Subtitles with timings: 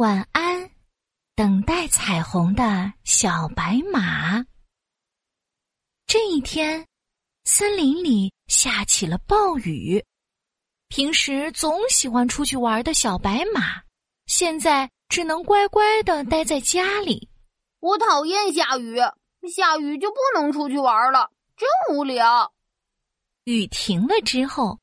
[0.00, 0.70] 晚安，
[1.34, 4.42] 等待彩虹的小白马。
[6.06, 6.86] 这一天，
[7.44, 10.02] 森林里下起了暴雨。
[10.88, 13.82] 平时总喜欢出去玩的小白马，
[14.24, 17.28] 现在只能乖乖的待在家里。
[17.80, 18.96] 我讨厌下雨，
[19.54, 22.50] 下雨就不能出去玩了，真无聊。
[23.44, 24.78] 雨停了之后，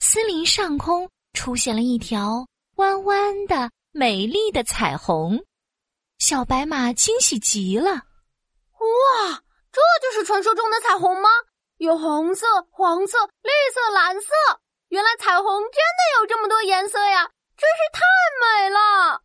[0.00, 2.44] 森林上空出现了一条
[2.74, 3.70] 弯弯的。
[3.92, 5.42] 美丽的彩虹，
[6.18, 7.90] 小白马惊喜极了！
[7.90, 11.28] 哇，这就是传说中的彩虹吗？
[11.78, 14.28] 有红色、黄色、绿色、蓝色，
[14.88, 17.24] 原来彩虹真的有这么多颜色呀！
[17.56, 18.02] 真是太
[18.40, 19.22] 美了！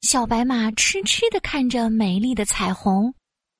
[0.00, 3.14] 小白马痴痴的看着美丽的彩虹，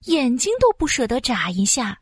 [0.07, 1.99] 眼睛都不舍得眨一下。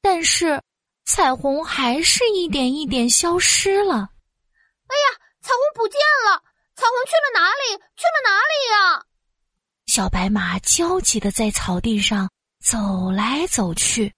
[0.00, 0.62] 但是，
[1.04, 3.94] 彩虹还是一点一点消失了。
[3.94, 6.42] 哎呀，彩虹不见了！
[6.78, 7.76] 彩虹去了哪里？
[7.96, 9.04] 去了哪里呀？
[9.86, 12.30] 小白马焦急的在草地上
[12.64, 14.14] 走来走去，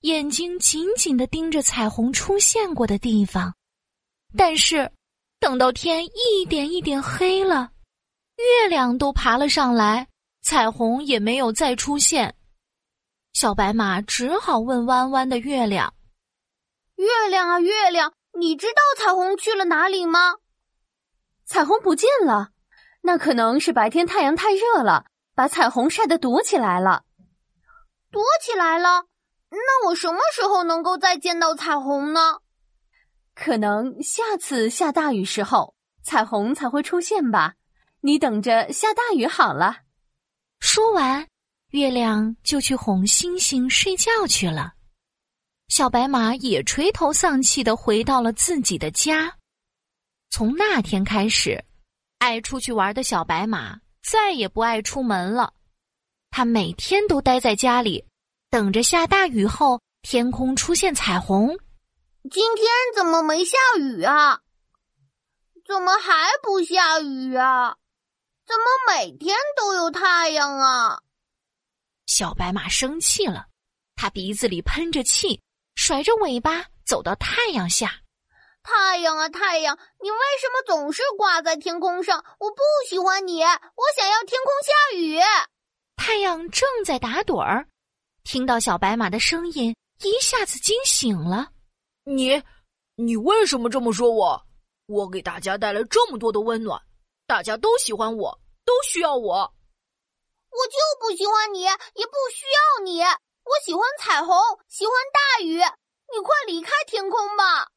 [0.00, 3.54] 眼睛紧紧的盯着彩虹出现过的地方。
[4.36, 4.90] 但是，
[5.38, 7.70] 等到天一点一点黑了，
[8.38, 10.08] 月亮都爬了上来，
[10.42, 12.34] 彩虹也没有再出现。
[13.34, 15.94] 小白马只好问弯弯的月亮
[16.98, 20.34] ：“月亮啊，月亮，你知道彩虹去了哪里吗？”
[21.46, 22.50] 彩虹不见了，
[23.02, 27.04] 那可能是白天太阳太热了，把彩虹晒得躲起来了。
[28.10, 29.04] 躲起来了？
[29.50, 32.38] 那我什么时候能够再见到彩虹呢？
[33.34, 37.54] 可能下次下大雨时候，彩虹才会出现吧。
[38.00, 39.78] 你等着下大雨好了。
[40.60, 41.26] 说完，
[41.70, 44.74] 月亮就去哄星星睡觉去了。
[45.68, 49.36] 小白马也垂头丧气的回到了自己的家。
[50.36, 51.64] 从那天开始，
[52.18, 55.54] 爱出去玩的小白马再也不爱出门了。
[56.32, 58.04] 他每天都待在家里，
[58.50, 61.56] 等着下大雨后天空出现彩虹。
[62.32, 64.40] 今天怎么没下雨啊？
[65.64, 67.76] 怎么还不下雨啊？
[68.44, 71.00] 怎么每天都有太阳啊？
[72.06, 73.46] 小白马生气了，
[73.94, 75.40] 它鼻子里喷着气，
[75.76, 78.00] 甩着尾巴走到太阳下。
[78.64, 82.24] 太阳啊，太阳，你为什么总是挂在天空上？
[82.40, 85.20] 我不喜欢你，我想要天空下雨。
[85.96, 87.68] 太阳正在打盹儿，
[88.24, 91.50] 听到小白马的声音，一下子惊醒了。
[92.04, 92.42] 你，
[92.96, 94.42] 你为什么这么说我？
[94.86, 96.80] 我给大家带来这么多的温暖，
[97.26, 99.54] 大家都喜欢我，都需要我。
[100.50, 103.02] 我就不喜欢你，也不需要你。
[103.02, 104.34] 我喜欢彩虹，
[104.68, 105.58] 喜欢大雨。
[105.58, 107.68] 你快离开天空吧。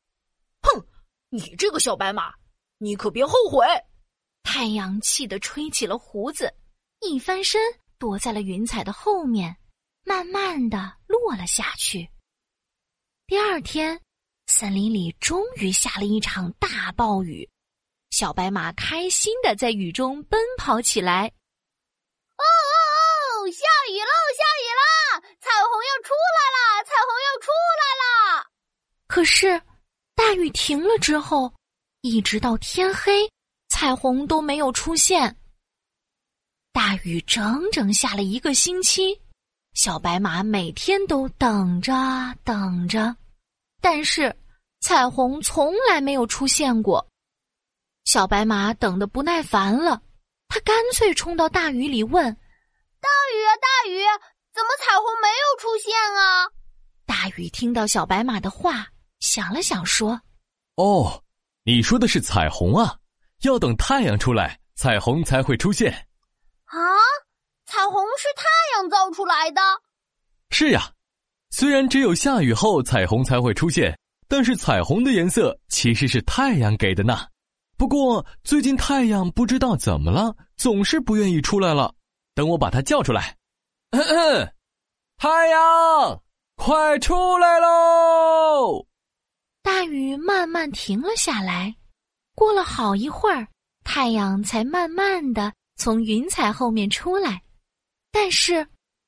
[1.32, 2.34] 哼，你这个小白马，
[2.78, 3.66] 你可别后悔！
[4.44, 6.54] 太阳气得吹起了胡子，
[7.02, 7.62] 一翻身
[7.98, 9.58] 躲在了云彩的后面，
[10.04, 12.10] 慢慢的落了下去。
[13.28, 14.02] 第二天，
[14.46, 17.50] 森林里终于下了一场大暴雨，
[18.12, 21.28] 小白马开心的在雨中奔跑起来。
[22.38, 23.52] 哦哦哦！
[23.52, 25.20] 下雨喽，下雨啦！
[25.42, 26.84] 彩虹要出来啦！
[26.86, 28.48] 彩虹要出来啦！
[29.08, 29.62] 可是。
[30.28, 31.54] 大雨停了之后，
[32.02, 33.32] 一直到天黑，
[33.70, 35.34] 彩虹都没有出现。
[36.74, 39.22] 大雨整整下了一个星期，
[39.74, 41.94] 小白马每天都等着
[42.44, 43.16] 等着，
[43.82, 44.36] 但是
[44.82, 47.08] 彩虹从来没有出现过。
[48.04, 50.02] 小白马等得不耐烦了，
[50.50, 52.22] 他干脆冲到大雨里问
[53.00, 54.04] ：“大雨啊，大雨，
[54.54, 56.48] 怎么彩虹没有出现啊？”
[57.08, 58.90] 大雨听到小白马的话。
[59.20, 60.20] 想了想，说
[60.76, 61.24] ：“哦，
[61.64, 62.96] 你说的是彩虹啊！
[63.42, 65.92] 要等太阳出来，彩虹才会出现。
[66.66, 66.78] 啊，
[67.66, 68.44] 彩虹是太
[68.76, 69.62] 阳造出来的？
[70.50, 70.92] 是呀，
[71.50, 73.98] 虽然只有下雨后彩虹才会出现，
[74.28, 77.28] 但是彩虹的颜色其实是太阳给的呢。
[77.78, 81.94] 不过最近太阳不知道怎么了，总是不愿意出来了。
[82.34, 83.36] 等我把它叫出来。
[83.92, 84.54] 嗯嗯，
[85.18, 86.22] 太阳，
[86.56, 88.86] 快出来喽！”
[89.68, 91.76] 大雨慢慢停了下来，
[92.34, 93.46] 过了好一会儿，
[93.84, 97.44] 太阳才慢慢的从云彩后面出来。
[98.10, 98.66] 但是，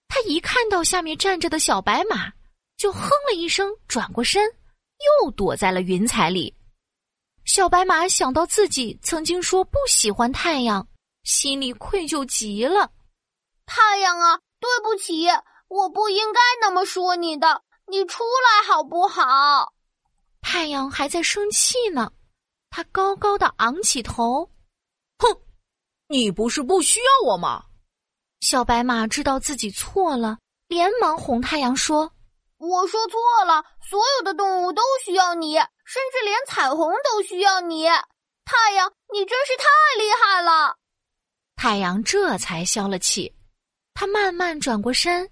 [0.10, 2.30] 他一看到下面站着的小白马，
[2.76, 4.44] 就哼了一声，转过身，
[5.24, 6.54] 又躲在了云彩里。
[7.46, 10.86] 小白马想到自己曾经说不喜欢太阳，
[11.24, 12.92] 心里愧疚极了。
[13.66, 15.26] 太阳啊，对不起，
[15.70, 19.72] 我不应该那么说你的，你出来好不好？
[20.52, 22.12] 太阳还在生气呢，
[22.72, 24.50] 他高高的昂起头，
[25.20, 25.42] 哼，
[26.08, 27.66] 你不是不需要我吗？
[28.42, 32.12] 小白马知道自己错了，连忙哄太阳说
[32.58, 37.86] ：“我说错了，所有的动物都需要你，甚至连彩虹都需要你。
[37.86, 39.66] 太阳，你真是太
[40.00, 40.76] 厉害了！”
[41.58, 43.32] 太阳这才消了气，
[43.94, 45.30] 他慢慢转过身，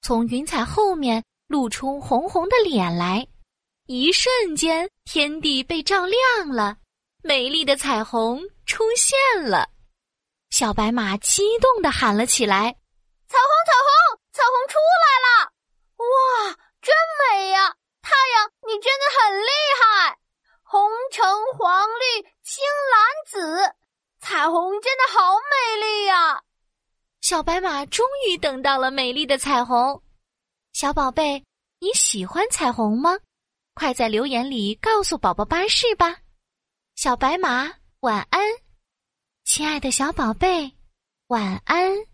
[0.00, 3.26] 从云彩后面露出红红的脸来。
[3.92, 6.76] 一瞬间，天地被照亮了，
[7.24, 9.68] 美丽的彩虹出现了。
[10.50, 12.72] 小白马激动的喊了起来
[13.26, 15.50] ：“彩虹，彩虹，彩虹出来了！
[15.96, 17.74] 哇，真美呀！
[18.00, 19.48] 太阳，你真的很厉
[19.82, 20.18] 害！
[20.62, 21.28] 红、橙、
[21.58, 23.74] 黄、绿、青、蓝、紫，
[24.20, 26.40] 彩虹真的好美丽呀！”
[27.22, 30.00] 小白马终于等到了美丽的彩虹。
[30.74, 31.44] 小宝贝，
[31.80, 33.18] 你喜欢彩虹吗？
[33.80, 36.18] 快在留言里告诉宝宝巴士吧，
[36.96, 37.66] 小白马
[38.00, 38.38] 晚安，
[39.44, 40.70] 亲爱的小宝贝，
[41.28, 42.09] 晚安。